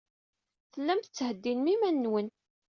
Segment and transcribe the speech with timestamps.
[0.71, 2.27] Tellam tettheddinem iman-nwen.